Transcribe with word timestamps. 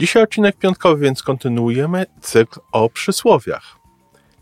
Dzisiaj 0.00 0.22
odcinek 0.22 0.56
piątkowy, 0.56 1.04
więc 1.04 1.22
kontynuujemy 1.22 2.06
cykl 2.20 2.60
o 2.72 2.90
przysłowiach. 2.90 3.78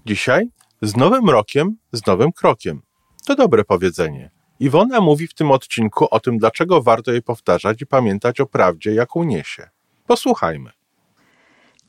Dzisiaj 0.07 0.51
z 0.83 0.97
nowym 0.97 1.31
rokiem, 1.31 1.77
z 1.93 2.07
nowym 2.07 2.33
krokiem. 2.33 2.83
To 3.27 3.35
dobre 3.35 3.65
powiedzenie. 3.65 4.31
Iwona 4.61 5.01
mówi 5.01 5.27
w 5.27 5.35
tym 5.35 5.51
odcinku 5.51 6.07
o 6.11 6.21
tym, 6.21 6.39
dlaczego 6.39 6.83
warto 6.83 7.13
je 7.13 7.23
powtarzać 7.23 7.83
i 7.83 7.87
pamiętać 7.87 8.41
o 8.41 8.47
prawdzie, 8.47 8.95
jaką 8.95 9.25
niesie. 9.25 9.69
Posłuchajmy. 10.07 10.71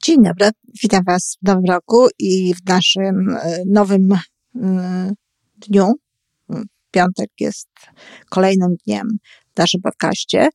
Dzień 0.04 0.24
dobry, 0.24 0.50
witam 0.84 1.04
Was 1.08 1.38
w 1.42 1.48
nowym 1.48 1.66
roku 1.66 2.08
i 2.20 2.54
w 2.54 2.70
naszym 2.70 3.30
e, 3.30 3.64
nowym 3.68 4.18
mm, 4.56 5.14
dniu. 5.58 5.94
Piątek 6.92 7.30
jest 7.40 7.70
kolejnym 8.30 8.76
dniem 8.86 9.08
w 9.56 9.58
naszym 9.58 9.82
podcaście, 9.82 10.40
e, 10.42 10.50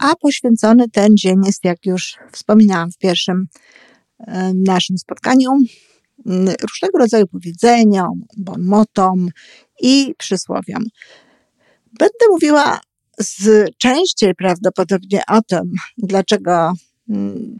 a 0.00 0.16
poświęcony 0.16 0.88
ten 0.88 1.16
dzień 1.16 1.36
jest, 1.46 1.64
jak 1.64 1.86
już 1.86 2.16
wspominałam 2.32 2.90
w 2.90 2.98
pierwszym 2.98 3.46
naszym 4.54 4.98
spotkaniu, 4.98 5.50
różnego 6.62 6.98
rodzaju 6.98 7.26
powiedzeniom, 7.26 8.24
motom 8.58 9.28
i 9.80 10.14
przysłowiom. 10.18 10.84
Będę 11.98 12.28
mówiła 12.30 12.80
z 13.18 13.68
częściej 13.78 14.34
prawdopodobnie 14.34 15.22
o 15.28 15.42
tym, 15.42 15.72
dlaczego 15.98 16.72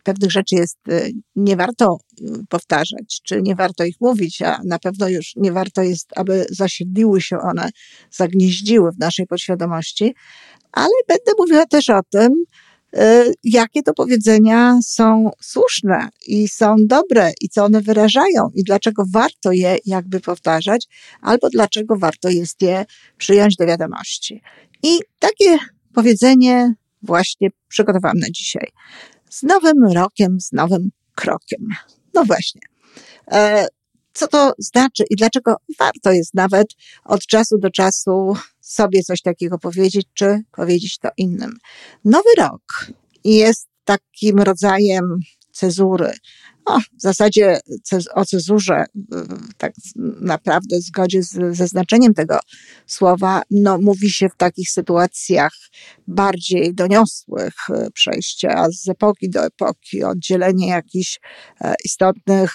pewnych 0.05 0.31
rzeczy 0.31 0.55
jest 0.55 0.79
y, 0.89 1.13
nie 1.37 1.57
warto 1.57 1.99
y, 2.21 2.25
powtarzać, 2.49 3.21
czy 3.23 3.43
nie 3.43 3.55
warto 3.55 3.85
ich 3.85 3.97
mówić, 4.01 4.43
a 4.43 4.61
na 4.65 4.79
pewno 4.79 5.09
już 5.09 5.33
nie 5.37 5.53
warto 5.53 5.83
jest, 5.83 6.09
aby 6.17 6.47
zasiedliły 6.51 7.21
się 7.21 7.39
one, 7.39 7.71
zagnieździły 8.11 8.93
w 8.93 8.99
naszej 8.99 9.27
podświadomości, 9.27 10.15
ale 10.73 10.93
będę 11.09 11.33
mówiła 11.39 11.67
też 11.67 11.91
o 11.91 12.01
tym, 12.11 12.33
y, 12.97 12.99
jakie 13.45 13.83
to 13.83 13.95
powiedzenia 13.95 14.79
są 14.83 15.31
słuszne 15.41 16.09
i 16.27 16.49
są 16.49 16.77
dobre 16.87 17.33
i 17.41 17.49
co 17.49 17.65
one 17.65 17.81
wyrażają 17.81 18.51
i 18.55 18.65
dlaczego 18.65 19.05
warto 19.13 19.53
je 19.53 19.77
jakby 19.87 20.21
powtarzać, 20.21 20.87
albo 21.21 21.49
dlaczego 21.51 21.97
warto 21.97 22.29
jest 22.29 22.63
je 22.63 22.85
przyjąć 23.19 23.57
do 23.57 23.67
wiadomości. 23.67 24.43
I 24.83 24.99
takie 25.19 25.59
powiedzenie 25.95 26.75
właśnie 27.03 27.49
przygotowałam 27.69 28.19
na 28.19 28.27
dzisiaj 28.31 28.67
z 29.33 29.43
nowym 29.43 29.85
rokiem, 29.95 30.41
z 30.41 30.53
nowym 30.53 30.91
krokiem. 31.15 31.69
No 32.15 32.25
właśnie. 32.25 32.61
E, 33.33 33.67
co 34.13 34.29
to 34.29 34.53
znaczy 34.59 35.05
i 35.11 35.17
dlaczego 35.17 35.57
warto 35.79 36.13
jest 36.13 36.35
nawet 36.35 36.67
od 37.05 37.27
czasu 37.27 37.59
do 37.59 37.71
czasu 37.71 38.37
sobie 38.61 39.03
coś 39.03 39.23
takiego 39.23 39.59
powiedzieć, 39.59 40.07
czy 40.15 40.43
powiedzieć 40.53 40.99
to 40.99 41.09
innym? 41.17 41.57
Nowy 42.05 42.31
rok 42.39 42.87
jest 43.25 43.69
takim 43.85 44.39
rodzajem 44.39 45.21
cezury, 45.53 46.13
o, 46.65 46.79
w 46.81 47.03
zasadzie 47.03 47.61
o 48.15 48.25
cezurze, 48.25 48.85
tak 49.59 49.73
naprawdę 50.21 50.79
w 50.79 50.83
zgodzie 50.83 51.23
z, 51.23 51.57
ze 51.57 51.67
znaczeniem 51.67 52.15
tego 52.15 52.39
słowa, 52.87 53.43
no, 53.51 53.79
mówi 53.79 54.11
się 54.11 54.29
w 54.29 54.37
takich 54.37 54.71
sytuacjach 54.71 55.53
bardziej 56.07 56.75
doniosłych, 56.75 57.55
e, 57.71 57.91
przejścia 57.91 58.67
z 58.71 58.89
epoki 58.89 59.31
do 59.31 59.45
epoki, 59.45 60.05
oddzielenie 60.05 60.69
jakichś 60.69 61.21
e, 61.61 61.75
istotnych 61.85 62.53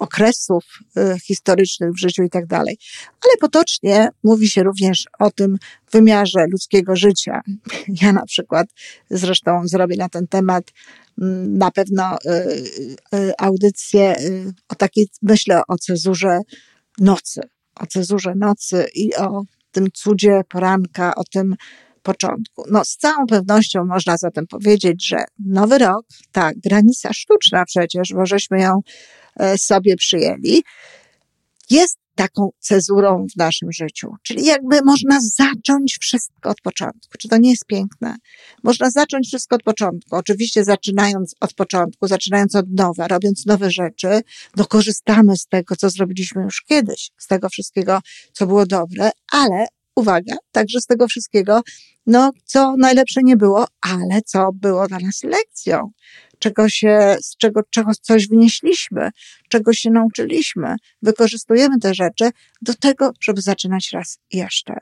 okresów 0.00 0.64
y, 0.96 1.20
historycznych 1.20 1.90
w 1.92 2.00
życiu 2.00 2.22
i 2.22 2.30
tak 2.30 2.46
dalej. 2.46 2.78
Ale 3.24 3.36
potocznie 3.40 4.08
mówi 4.24 4.48
się 4.48 4.62
również 4.62 5.04
o 5.18 5.30
tym 5.30 5.56
wymiarze 5.92 6.46
ludzkiego 6.50 6.96
życia. 6.96 7.40
Ja 8.02 8.12
na 8.12 8.26
przykład 8.26 8.66
zresztą 9.10 9.62
zrobię 9.64 9.96
na 9.96 10.08
ten 10.08 10.26
temat 10.28 10.64
mm, 11.20 11.58
na 11.58 11.70
pewno 11.70 12.16
y, 12.16 12.28
y, 13.14 13.32
audycję 13.38 14.16
o 14.68 14.74
takiej, 14.74 15.08
myślę 15.22 15.62
o 15.68 15.78
cezurze 15.78 16.38
nocy, 16.98 17.40
o 17.74 17.86
cezurze 17.86 18.32
nocy 18.36 18.86
i 18.94 19.14
o 19.14 19.42
tym 19.72 19.86
cudzie 19.94 20.40
poranka, 20.48 21.14
o 21.14 21.24
tym 21.24 21.56
początku. 22.02 22.64
No, 22.70 22.84
z 22.84 22.96
całą 22.96 23.26
pewnością 23.26 23.84
można 23.84 24.16
zatem 24.16 24.46
powiedzieć, 24.46 25.08
że 25.08 25.24
nowy 25.38 25.78
rok, 25.78 26.06
ta 26.32 26.50
granica 26.56 27.12
sztuczna 27.12 27.64
przecież, 27.64 28.12
bo 28.14 28.26
żeśmy 28.26 28.60
ją 28.60 28.80
sobie 29.56 29.96
przyjęli, 29.96 30.62
jest 31.70 32.00
taką 32.14 32.50
cezurą 32.58 33.26
w 33.34 33.36
naszym 33.36 33.72
życiu. 33.72 34.12
Czyli 34.22 34.44
jakby 34.44 34.82
można 34.84 35.18
zacząć 35.20 35.98
wszystko 36.00 36.50
od 36.50 36.60
początku. 36.60 37.18
Czy 37.18 37.28
to 37.28 37.36
nie 37.36 37.50
jest 37.50 37.66
piękne? 37.66 38.16
Można 38.62 38.90
zacząć 38.90 39.26
wszystko 39.26 39.56
od 39.56 39.62
początku. 39.62 40.16
Oczywiście 40.16 40.64
zaczynając 40.64 41.34
od 41.40 41.54
początku, 41.54 42.08
zaczynając 42.08 42.54
od 42.54 42.66
nowa, 42.70 43.08
robiąc 43.08 43.46
nowe 43.46 43.70
rzeczy, 43.70 44.20
no 44.56 44.64
korzystamy 44.64 45.36
z 45.36 45.46
tego, 45.46 45.76
co 45.76 45.90
zrobiliśmy 45.90 46.42
już 46.42 46.62
kiedyś, 46.62 47.10
z 47.18 47.26
tego 47.26 47.48
wszystkiego, 47.48 48.00
co 48.32 48.46
było 48.46 48.66
dobre, 48.66 49.10
ale 49.32 49.66
uwaga, 49.96 50.36
także 50.52 50.80
z 50.80 50.86
tego 50.86 51.08
wszystkiego, 51.08 51.60
no, 52.06 52.30
co 52.44 52.74
najlepsze 52.78 53.20
nie 53.24 53.36
było, 53.36 53.66
ale 53.80 54.22
co 54.26 54.50
było 54.52 54.88
dla 54.88 54.98
nas 54.98 55.22
lekcją 55.22 55.90
czego 56.40 56.68
się, 56.68 57.16
z 57.22 57.36
czego, 57.36 57.60
czego 57.70 57.92
coś 58.02 58.28
wynieśliśmy, 58.28 59.10
czego 59.48 59.72
się 59.72 59.90
nauczyliśmy. 59.90 60.76
Wykorzystujemy 61.02 61.78
te 61.78 61.94
rzeczy 61.94 62.30
do 62.62 62.74
tego, 62.74 63.10
żeby 63.20 63.42
zaczynać 63.42 63.90
raz 63.92 64.18
jeszcze. 64.32 64.74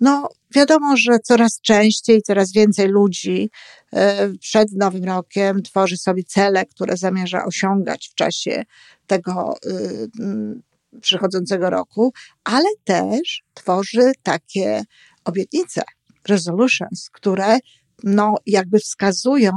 No, 0.00 0.28
wiadomo, 0.54 0.96
że 0.96 1.18
coraz 1.18 1.60
częściej, 1.60 2.22
coraz 2.22 2.52
więcej 2.52 2.88
ludzi 2.88 3.50
e, 3.92 4.28
przed 4.40 4.72
Nowym 4.72 5.04
Rokiem 5.04 5.62
tworzy 5.62 5.96
sobie 5.96 6.24
cele, 6.24 6.66
które 6.66 6.96
zamierza 6.96 7.44
osiągać 7.44 8.08
w 8.12 8.14
czasie 8.14 8.62
tego 9.06 9.54
e, 9.66 11.00
przychodzącego 11.00 11.70
roku, 11.70 12.12
ale 12.44 12.68
też 12.84 13.42
tworzy 13.54 14.12
takie 14.22 14.82
obietnice, 15.24 15.82
resolutions, 16.28 17.10
które 17.12 17.58
no, 18.04 18.34
jakby 18.46 18.78
wskazują 18.78 19.52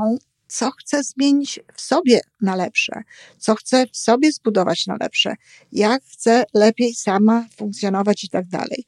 co 0.50 0.72
chcę 0.72 1.04
zmienić 1.04 1.60
w 1.74 1.82
sobie 1.82 2.20
na 2.42 2.56
lepsze, 2.56 3.02
co 3.38 3.56
chcę 3.56 3.86
w 3.94 3.98
sobie 3.98 4.32
zbudować 4.32 4.88
na 4.88 4.98
lepsze, 5.00 5.34
jak 5.72 6.04
chcę 6.04 6.44
lepiej 6.54 6.96
sama 6.96 7.46
funkcjonować 7.58 8.24
i 8.24 8.30
tak 8.30 8.48
dalej. 8.48 8.86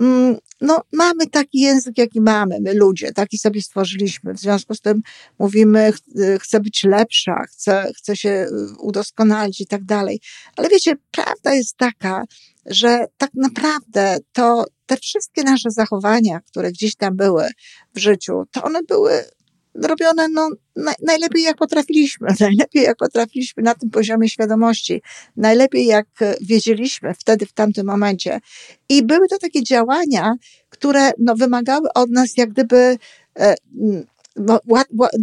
Mm, 0.00 0.36
no, 0.60 0.82
mamy 0.92 1.26
taki 1.26 1.60
język, 1.60 1.98
jaki 1.98 2.20
mamy, 2.20 2.58
my 2.60 2.74
ludzie, 2.74 3.12
taki 3.12 3.38
sobie 3.38 3.62
stworzyliśmy. 3.62 4.34
W 4.34 4.38
związku 4.38 4.74
z 4.74 4.80
tym 4.80 5.02
mówimy, 5.38 5.92
chcę 6.40 6.60
być 6.60 6.84
lepsza, 6.84 7.44
chcę, 7.50 7.92
chcę 7.96 8.16
się 8.16 8.28
y, 8.28 8.48
udoskonalić 8.78 9.60
i 9.60 9.66
tak 9.66 9.84
dalej. 9.84 10.20
Ale 10.56 10.68
wiecie, 10.68 10.94
prawda 11.10 11.54
jest 11.54 11.76
taka, 11.76 12.24
że 12.66 13.06
tak 13.16 13.30
naprawdę 13.34 14.16
to 14.32 14.64
te 14.86 14.96
wszystkie 14.96 15.42
nasze 15.42 15.70
zachowania, 15.70 16.40
które 16.40 16.72
gdzieś 16.72 16.96
tam 16.96 17.16
były 17.16 17.48
w 17.94 17.98
życiu, 17.98 18.42
to 18.52 18.62
one 18.62 18.82
były 18.82 19.24
robione 19.74 20.28
no, 20.28 20.50
najlepiej 21.02 21.42
jak 21.42 21.56
potrafiliśmy, 21.56 22.28
najlepiej 22.40 22.82
jak 22.82 22.96
potrafiliśmy 22.96 23.62
na 23.62 23.74
tym 23.74 23.90
poziomie 23.90 24.28
świadomości, 24.28 25.02
najlepiej 25.36 25.86
jak 25.86 26.06
wiedzieliśmy 26.40 27.14
wtedy, 27.14 27.46
w 27.46 27.52
tamtym 27.52 27.86
momencie. 27.86 28.40
I 28.88 29.02
były 29.02 29.28
to 29.28 29.38
takie 29.38 29.62
działania, 29.62 30.34
które 30.68 31.10
no, 31.18 31.34
wymagały 31.36 31.88
od 31.94 32.10
nas 32.10 32.36
jak 32.36 32.50
gdyby 32.50 32.98
e, 33.38 33.54
no, 34.36 34.60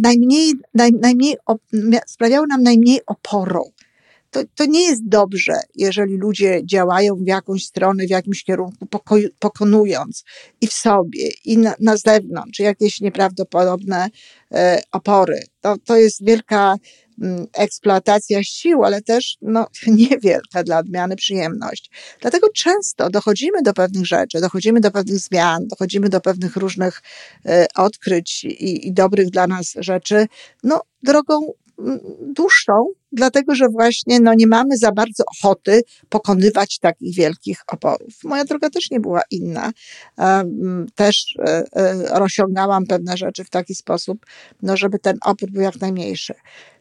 najmniej, 0.00 0.52
naj, 0.74 0.92
najmniej, 0.92 1.36
sprawiały 2.06 2.46
nam 2.46 2.62
najmniej 2.62 3.00
oporu 3.06 3.72
to, 4.32 4.40
to 4.54 4.64
nie 4.64 4.84
jest 4.84 5.08
dobrze, 5.08 5.52
jeżeli 5.74 6.16
ludzie 6.16 6.60
działają 6.64 7.16
w 7.16 7.26
jakąś 7.26 7.64
stronę, 7.64 8.06
w 8.06 8.10
jakimś 8.10 8.44
kierunku, 8.44 8.86
pokonując 9.38 10.24
i 10.60 10.66
w 10.66 10.72
sobie, 10.72 11.30
i 11.44 11.58
na, 11.58 11.74
na 11.80 11.96
zewnątrz 11.96 12.58
jakieś 12.58 13.00
nieprawdopodobne 13.00 14.08
e, 14.52 14.82
opory. 14.92 15.42
To, 15.60 15.76
to 15.84 15.96
jest 15.96 16.24
wielka 16.24 16.76
mm, 17.22 17.46
eksploatacja 17.52 18.42
sił, 18.42 18.84
ale 18.84 19.02
też 19.02 19.36
no, 19.42 19.66
niewielka 19.86 20.62
dla 20.64 20.78
odmiany 20.78 21.16
przyjemność. 21.16 21.90
Dlatego 22.20 22.48
często 22.54 23.10
dochodzimy 23.10 23.62
do 23.62 23.72
pewnych 23.72 24.06
rzeczy, 24.06 24.40
dochodzimy 24.40 24.80
do 24.80 24.90
pewnych 24.90 25.18
zmian, 25.18 25.68
dochodzimy 25.68 26.08
do 26.08 26.20
pewnych 26.20 26.56
różnych 26.56 27.02
e, 27.46 27.66
odkryć 27.74 28.44
i, 28.44 28.88
i 28.88 28.92
dobrych 28.92 29.30
dla 29.30 29.46
nas 29.46 29.74
rzeczy, 29.76 30.26
no, 30.62 30.82
drogą 31.02 31.52
mm, 31.78 32.00
dłuższą 32.36 32.86
dlatego 33.12 33.54
że 33.54 33.68
właśnie 33.68 34.20
no, 34.20 34.34
nie 34.34 34.46
mamy 34.46 34.76
za 34.76 34.92
bardzo 34.92 35.24
ochoty 35.24 35.80
pokonywać 36.08 36.78
takich 36.78 37.14
wielkich 37.14 37.62
oporów. 37.66 38.14
Moja 38.24 38.44
droga 38.44 38.70
też 38.70 38.90
nie 38.90 39.00
była 39.00 39.22
inna. 39.30 39.72
Też 40.94 41.36
e, 41.38 41.64
e, 41.72 42.18
rozciągałam 42.18 42.86
pewne 42.86 43.16
rzeczy 43.16 43.44
w 43.44 43.50
taki 43.50 43.74
sposób, 43.74 44.26
no, 44.62 44.76
żeby 44.76 44.98
ten 44.98 45.18
opór 45.24 45.50
był 45.50 45.62
jak 45.62 45.80
najmniejszy. 45.80 46.34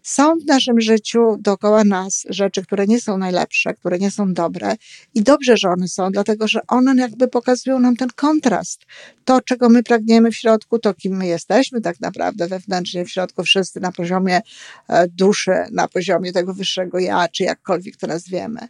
Są 0.03 0.35
w 0.35 0.45
naszym 0.45 0.81
życiu 0.81 1.37
dookoła 1.39 1.83
nas 1.83 2.25
rzeczy, 2.29 2.63
które 2.63 2.87
nie 2.87 3.01
są 3.01 3.17
najlepsze, 3.17 3.73
które 3.73 3.99
nie 3.99 4.11
są 4.11 4.33
dobre 4.33 4.75
i 5.13 5.23
dobrze, 5.23 5.57
że 5.57 5.69
one 5.69 5.87
są, 5.87 6.11
dlatego 6.11 6.47
że 6.47 6.59
one 6.67 7.01
jakby 7.01 7.27
pokazują 7.27 7.79
nam 7.79 7.95
ten 7.95 8.09
kontrast. 8.15 8.85
To, 9.25 9.41
czego 9.41 9.69
my 9.69 9.83
pragniemy 9.83 10.31
w 10.31 10.35
środku, 10.35 10.79
to 10.79 10.93
kim 10.93 11.17
my 11.17 11.27
jesteśmy 11.27 11.81
tak 11.81 11.99
naprawdę 11.99 12.47
wewnętrznie 12.47 13.05
w 13.05 13.09
środku, 13.09 13.43
wszyscy 13.43 13.79
na 13.79 13.91
poziomie 13.91 14.41
e, 14.87 15.07
duszy, 15.07 15.51
na 15.71 15.87
poziomie 15.87 16.20
tego 16.33 16.53
wyższego 16.53 16.99
ja, 16.99 17.27
czy 17.27 17.43
jakkolwiek 17.43 17.97
to 17.97 18.07
nazwiemy. 18.07 18.67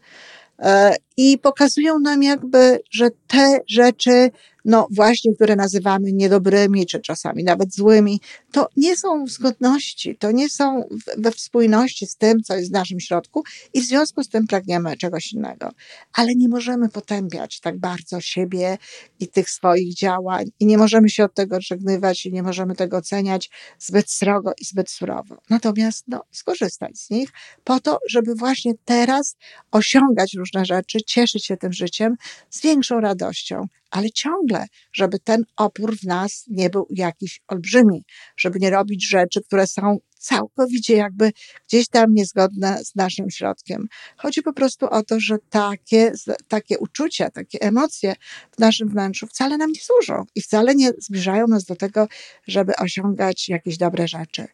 I 1.24 1.38
pokazują 1.38 2.00
nam 2.00 2.24
jakby, 2.24 2.80
że 2.92 3.10
te 3.28 3.60
rzeczy 3.68 4.32
no 4.66 4.88
właśnie, 4.92 5.36
które 5.36 5.56
nazywamy 5.56 6.12
niedobrymi, 6.14 6.86
czy 6.86 7.00
czasami 7.00 7.44
nawet 7.44 7.74
złymi, 7.74 8.22
to 8.52 8.68
nie 8.78 8.98
są 8.98 9.26
w 9.26 9.30
zgodności, 9.30 10.16
to 10.16 10.32
nie 10.32 10.50
są 10.50 10.84
we 11.18 11.32
spójności 11.32 12.08
z 12.08 12.16
tym, 12.16 12.44
co 12.44 12.56
jest 12.56 12.70
w 12.70 12.74
naszym 12.74 13.00
środku 13.00 13.44
i 13.74 13.82
w 13.82 13.86
związku 13.86 14.24
z 14.24 14.30
tym 14.30 14.48
pragniemy 14.48 14.98
czegoś 14.98 15.34
innego. 15.34 15.70
Ale 16.14 16.36
nie 16.36 16.50
możemy 16.50 16.90
potępiać 16.90 17.60
tak 17.60 17.80
bardzo 17.80 18.22
siebie 18.22 18.78
i 19.20 19.28
tych 19.28 19.50
swoich 19.50 19.96
działań 19.96 20.46
i 20.60 20.66
nie 20.66 20.78
możemy 20.78 21.10
się 21.10 21.24
od 21.24 21.34
tego 21.34 21.56
odżegnywać 21.56 22.26
i 22.26 22.32
nie 22.32 22.44
możemy 22.44 22.76
tego 22.76 22.98
oceniać 22.98 23.50
zbyt 23.80 24.12
srogo 24.12 24.52
i 24.62 24.66
zbyt 24.66 24.90
surowo. 24.90 25.38
Natomiast 25.50 26.04
no, 26.08 26.24
skorzystać 26.32 26.98
z 26.98 27.10
nich 27.10 27.30
po 27.64 27.80
to, 27.80 28.00
żeby 28.10 28.36
właśnie 28.36 28.74
teraz 28.86 29.36
osiągać 29.72 30.34
różne 30.34 30.66
rzeczy, 30.66 31.00
cieszyć 31.12 31.46
się 31.46 31.58
tym 31.58 31.74
życiem 31.74 32.16
z 32.50 32.62
większą 32.62 33.00
radością, 33.00 33.68
ale 33.92 34.10
ciągle, 34.10 34.66
żeby 34.94 35.20
ten 35.20 35.44
opór 35.58 35.98
w 35.98 36.04
nas 36.04 36.46
nie 36.48 36.70
był 36.70 36.88
jakiś 36.90 37.42
olbrzymi, 37.48 38.04
żeby 38.38 38.60
nie 38.60 38.70
robić 38.70 39.10
rzeczy, 39.10 39.42
które 39.42 39.68
są 39.68 39.98
całkowicie 40.20 40.96
jakby 40.96 41.32
gdzieś 41.68 41.88
tam 41.88 42.14
niezgodne 42.14 42.86
z 42.86 42.96
naszym 42.96 43.30
środkiem. 43.30 43.88
Chodzi 44.18 44.42
po 44.42 44.54
prostu 44.54 44.86
o 44.86 45.04
to, 45.04 45.20
że 45.20 45.38
takie, 45.50 46.12
takie 46.48 46.80
uczucia, 46.80 47.30
takie 47.30 47.62
emocje 47.62 48.16
w 48.52 48.60
naszym 48.60 48.90
wnętrzu 48.90 49.28
wcale 49.28 49.58
nam 49.58 49.72
nie 49.72 49.82
służą 49.82 50.24
i 50.36 50.42
wcale 50.42 50.76
nie 50.76 50.92
zbliżają 50.98 51.48
nas 51.48 51.66
do 51.66 51.76
tego, 51.76 52.08
żeby 52.48 52.76
osiągać 52.76 53.50
jakieś 53.50 53.78
dobre 53.78 54.08
rzeczy. 54.08 54.48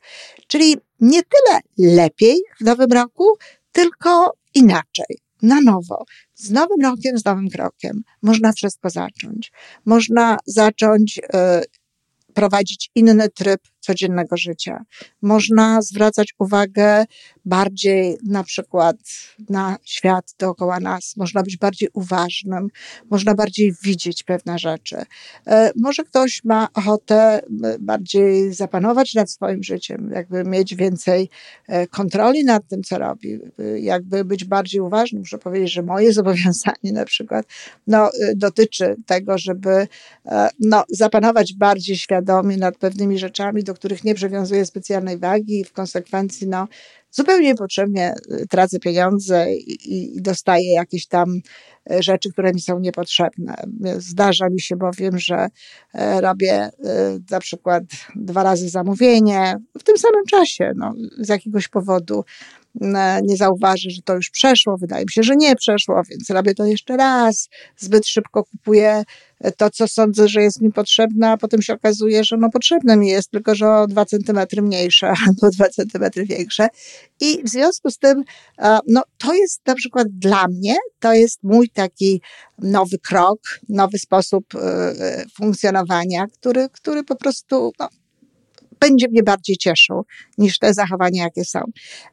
Czyli 0.48 0.78
nie 1.00 1.22
tyle 1.24 1.60
lepiej 1.78 2.42
w 2.60 2.64
nowym 2.64 2.92
roku, 2.92 3.38
tylko 3.72 4.34
inaczej 4.54 5.27
na 5.42 5.62
nowo, 5.62 6.06
z 6.36 6.52
nowym 6.52 6.82
rokiem, 6.82 7.18
z 7.18 7.26
nowym 7.26 7.50
krokiem. 7.50 8.02
Można 8.22 8.54
wszystko 8.54 8.90
zacząć. 8.90 9.52
Można 9.86 10.38
zacząć 10.46 11.18
y, 11.18 11.22
prowadzić 12.34 12.92
inny 12.96 13.30
tryb 13.30 13.62
codziennego 13.88 14.38
życia. 14.38 14.82
Można 15.22 15.82
zwracać 15.82 16.34
uwagę 16.40 17.06
bardziej 17.46 18.18
na 18.26 18.44
przykład 18.44 18.96
na 19.50 19.78
świat 19.84 20.36
dookoła 20.40 20.80
nas, 20.80 21.14
można 21.18 21.44
być 21.44 21.58
bardziej 21.58 21.90
uważnym, 21.94 22.68
można 23.10 23.36
bardziej 23.36 23.74
widzieć 23.84 24.24
pewne 24.24 24.60
rzeczy. 24.60 24.98
E, 25.48 25.72
może 25.76 26.04
ktoś 26.04 26.44
ma 26.44 26.68
ochotę 26.74 27.42
bardziej 27.80 28.54
zapanować 28.54 29.14
nad 29.14 29.32
swoim 29.32 29.64
życiem, 29.64 30.12
jakby 30.14 30.44
mieć 30.44 30.76
więcej 30.76 31.30
e, 31.68 31.88
kontroli 31.88 32.44
nad 32.44 32.68
tym, 32.68 32.84
co 32.84 32.98
robi, 32.98 33.40
jakby 33.80 34.26
być 34.26 34.46
bardziej 34.46 34.82
uważnym. 34.82 35.20
Muszę 35.22 35.38
powiedzieć, 35.38 35.74
że 35.74 35.84
moje 35.84 36.14
zobowiązanie 36.20 36.92
na 36.94 37.06
przykład 37.06 37.46
no, 37.88 38.10
e, 38.22 38.36
dotyczy 38.36 38.96
tego, 39.06 39.38
żeby 39.38 39.88
no, 40.60 40.84
zapanować 40.90 41.54
bardziej 41.54 41.98
świadomie 41.98 42.58
nad 42.58 42.78
pewnymi 42.78 43.20
rzeczami, 43.20 43.64
do 43.64 43.74
których 43.80 44.04
nie 44.04 44.16
przywiązuję 44.16 44.66
specjalnej 44.66 45.18
wagi 45.18 45.60
i 45.60 45.64
w 45.64 45.74
konsekwencji 45.74 46.48
no, 46.48 46.68
zupełnie 47.18 47.48
niepotrzebnie 47.48 48.14
y, 48.32 48.48
tracę 48.48 48.80
pieniądze 48.80 49.54
i, 49.54 50.16
i 50.16 50.22
dostaję 50.22 50.74
jakieś 50.74 51.08
tam 51.08 51.30
y, 51.92 52.04
rzeczy, 52.04 52.32
które 52.32 52.54
mi 52.54 52.62
są 52.62 52.80
niepotrzebne. 52.80 53.56
Zdarza 53.98 54.50
mi 54.50 54.62
się 54.62 54.76
bowiem, 54.76 55.20
że 55.20 55.48
e, 55.94 56.22
robię 56.22 56.68
y, 56.68 56.72
na 57.32 57.40
przykład 57.40 57.84
dwa 58.16 58.44
razy 58.44 58.70
zamówienie 58.70 59.56
w 59.80 59.84
tym 59.84 59.98
samym 59.98 60.26
czasie, 60.26 60.72
no, 60.76 60.94
z 61.18 61.30
jakiegoś 61.30 61.68
powodu 61.68 62.24
nie 63.24 63.38
zauważy, 63.38 63.90
że 63.90 64.02
to 64.02 64.16
już 64.16 64.30
przeszło, 64.30 64.78
wydaje 64.78 65.06
mi 65.06 65.12
się, 65.12 65.24
że 65.24 65.36
nie 65.36 65.56
przeszło, 65.56 66.02
więc 66.10 66.30
robię 66.30 66.54
to 66.54 66.66
jeszcze 66.66 66.98
raz, 66.98 67.50
zbyt 67.78 68.08
szybko 68.08 68.44
kupuję 68.44 69.04
to, 69.58 69.70
co 69.70 69.88
sądzę, 69.88 70.28
że 70.28 70.42
jest 70.42 70.62
mi 70.62 70.72
potrzebne, 70.72 71.30
a 71.30 71.38
potem 71.38 71.62
się 71.62 71.74
okazuje, 71.74 72.24
że 72.24 72.38
no 72.38 72.50
potrzebne 72.50 72.98
mi 72.98 73.08
jest, 73.08 73.32
tylko 73.32 73.56
że 73.56 73.70
o 73.70 73.88
dwa 73.88 74.06
centymetry 74.06 74.62
mniejsze 74.62 75.08
albo 75.28 75.50
dwa 75.50 75.70
centymetry 75.70 76.26
większe. 76.26 76.68
I 77.20 77.44
w 77.44 77.50
związku 77.50 77.92
z 77.92 77.98
tym, 77.98 78.24
no 78.88 79.04
to 79.18 79.34
jest 79.34 79.62
na 79.66 79.76
przykład 79.76 80.08
dla 80.12 80.48
mnie, 80.48 80.76
to 81.00 81.14
jest 81.14 81.40
mój 81.44 81.70
taki 81.70 82.22
nowy 82.58 83.00
krok, 83.00 83.40
nowy 83.70 84.00
sposób 84.00 84.56
e, 84.56 84.60
e, 84.60 85.26
funkcjonowania, 85.36 86.28
który, 86.28 86.70
który 86.70 87.04
po 87.04 87.16
prostu 87.16 87.72
no, 87.80 87.90
będzie 88.80 89.08
mnie 89.08 89.24
bardziej 89.24 89.58
cieszył 89.58 90.06
niż 90.38 90.60
te 90.60 90.74
zachowania, 90.74 91.24
jakie 91.24 91.46
są. 91.46 91.60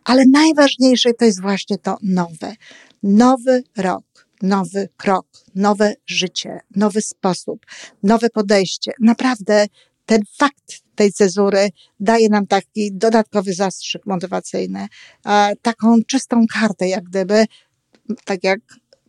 Ale 0.04 0.24
najważniejsze 0.32 1.14
to 1.14 1.24
jest 1.24 1.42
właśnie 1.42 1.78
to 1.78 1.96
nowe. 2.02 2.54
Nowy 3.02 3.62
rok 3.76 4.04
nowy 4.42 4.88
krok, 4.96 5.26
nowe 5.54 5.94
życie, 6.06 6.60
nowy 6.76 7.02
sposób, 7.02 7.66
nowe 8.02 8.30
podejście. 8.30 8.92
Naprawdę 9.00 9.66
ten 10.06 10.22
fakt 10.38 10.83
tej 10.94 11.12
cezury 11.12 11.68
daje 12.00 12.28
nam 12.28 12.46
taki 12.46 12.92
dodatkowy 12.92 13.52
zastrzyk 13.52 14.06
motywacyjny, 14.06 14.86
taką 15.62 15.96
czystą 16.06 16.44
kartę, 16.52 16.88
jak 16.88 17.04
gdyby, 17.04 17.44
tak 18.24 18.44
jak 18.44 18.60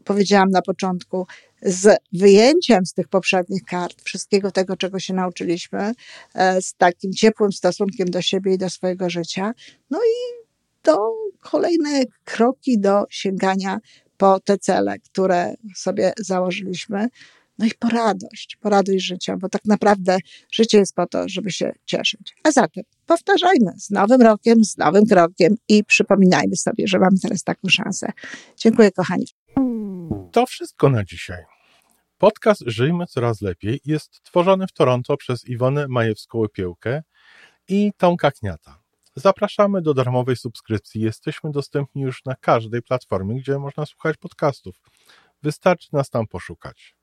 powiedziałam 0.06 0.50
na 0.50 0.62
początku, 0.62 1.28
z 1.62 1.98
wyjęciem 2.14 2.86
z 2.86 2.94
tych 2.94 3.08
poprzednich 3.08 3.64
kart 3.64 4.02
wszystkiego 4.02 4.52
tego, 4.52 4.78
czego 4.78 5.00
się 5.00 5.14
nauczyliśmy, 5.14 5.94
e, 6.34 6.62
z 6.62 6.74
takim 6.74 7.14
ciepłym 7.14 7.52
stosunkiem 7.52 8.10
do 8.10 8.22
siebie 8.22 8.54
i 8.54 8.58
do 8.58 8.70
swojego 8.70 9.10
życia, 9.10 9.54
no 9.90 10.00
i 10.00 10.46
do 10.84 10.98
kolejne 11.40 12.04
kroki 12.24 12.80
do 12.80 13.04
sięgania 13.10 13.80
po 14.18 14.40
te 14.40 14.58
cele, 14.58 15.00
które 15.00 15.54
sobie 15.76 16.14
założyliśmy. 16.20 17.08
No 17.58 17.66
i 17.66 17.72
po 17.80 17.90
radość, 17.90 18.58
po 18.62 18.70
radość 18.70 19.06
życia, 19.06 19.38
bo 19.38 19.50
tak 19.50 19.66
naprawdę 19.66 20.18
życie 20.52 20.78
jest 20.78 20.96
po 20.96 21.08
to, 21.08 21.30
żeby 21.30 21.52
się 21.52 21.72
cieszyć. 21.86 22.36
A 22.44 22.52
zatem 22.52 22.84
powtarzajmy 23.06 23.72
z 23.78 23.90
nowym 23.90 24.22
rokiem, 24.22 24.64
z 24.64 24.78
nowym 24.78 25.06
krokiem 25.06 25.56
i 25.70 25.84
przypominajmy 25.84 26.56
sobie, 26.56 26.88
że 26.88 27.00
mamy 27.00 27.20
teraz 27.22 27.44
taką 27.44 27.70
szansę. 27.70 28.12
Dziękuję, 28.58 28.92
kochani. 28.92 29.26
To 30.32 30.46
wszystko 30.46 30.90
na 30.90 31.04
dzisiaj. 31.04 31.44
Podcast 32.18 32.64
Żyjmy 32.66 33.06
Coraz 33.06 33.42
Lepiej 33.42 33.80
jest 33.86 34.22
tworzony 34.24 34.68
w 34.68 34.72
Toronto 34.72 35.18
przez 35.18 35.48
Iwonę 35.48 35.88
Majewską-Opiełkę 35.88 37.02
i 37.68 37.92
Tomka 37.98 38.32
Kniata. 38.32 38.80
Zapraszamy 39.16 39.82
do 39.82 39.94
darmowej 39.94 40.36
subskrypcji. 40.36 41.02
Jesteśmy 41.02 41.52
dostępni 41.52 42.02
już 42.02 42.26
na 42.26 42.36
każdej 42.36 42.82
platformie, 42.82 43.40
gdzie 43.40 43.60
można 43.60 43.86
słuchać 43.86 44.18
podcastów. 44.18 44.76
Wystarczy 45.44 45.90
nas 45.94 46.10
tam 46.10 46.28
poszukać. 46.28 46.96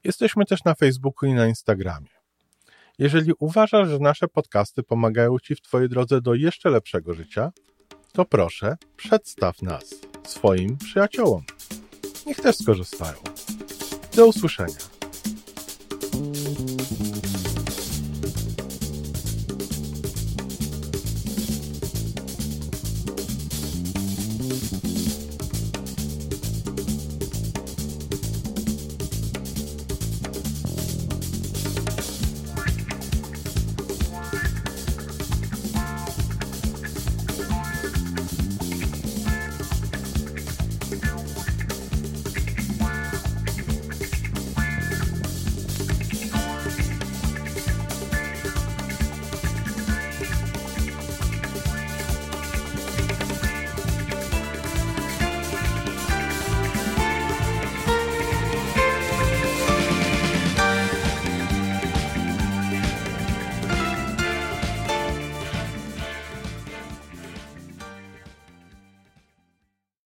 Jesteśmy 0.04 0.46
też 0.46 0.64
na 0.64 0.76
Facebooku 0.76 1.30
i 1.30 1.34
na 1.34 1.48
Instagramie. 1.48 2.10
Jeżeli 3.00 3.32
uważasz, 3.40 3.88
że 3.88 4.00
nasze 4.00 4.28
podcasty 4.28 4.84
pomagają 4.84 5.40
Ci 5.40 5.56
w 5.56 5.62
Twojej 5.62 5.90
drodze 5.90 6.22
do 6.22 6.34
jeszcze 6.34 6.70
lepszego 6.70 7.14
życia, 7.14 7.52
to 8.14 8.26
proszę, 8.26 8.78
przedstaw 8.96 9.62
nas 9.62 9.96
swoim 10.24 10.78
przyjaciołom 10.78 11.44
niech 12.26 12.38
też 12.38 12.56
skorzystają. 12.56 13.18
Do 14.16 14.28
usłyszenia. 14.28 14.99